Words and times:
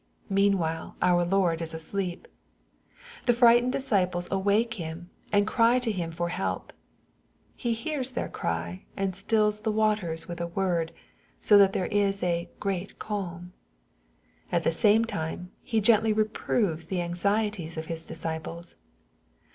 Meanwhile 0.31 0.95
our 1.03 1.23
Lord 1.23 1.61
is 1.61 1.75
asleep. 1.75 2.27
The 3.27 3.33
frightened 3.35 3.71
disciples 3.71 4.27
awake 4.31 4.73
Him, 4.73 5.11
and 5.31 5.45
cry 5.45 5.77
to 5.77 5.91
Him 5.91 6.11
for 6.11 6.29
help. 6.29 6.73
He 7.55 7.73
hears 7.73 8.09
their 8.09 8.27
cry 8.27 8.85
and 8.97 9.15
stills 9.15 9.59
the 9.61 9.71
waters 9.71 10.27
with 10.27 10.41
a 10.41 10.47
word, 10.47 10.91
so 11.39 11.55
that 11.59 11.73
there 11.73 11.85
is" 11.85 12.23
a 12.23 12.49
great 12.59 12.97
calm." 12.97 13.53
At 14.51 14.63
the 14.63 14.71
same 14.71 15.05
time. 15.05 15.51
He 15.61 15.79
gently 15.79 16.13
reproves 16.13 16.87
the 16.87 16.99
anxiety 17.03 17.67
of 17.67 17.85
His 17.85 18.07
disciples. 18.07 18.77